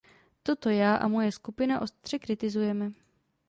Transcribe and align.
Toto 0.45 0.67
já 0.71 0.95
a 0.95 1.07
moje 1.07 1.31
skupina 1.31 1.81
ostře 1.81 2.19
kritizujeme. 2.19 2.91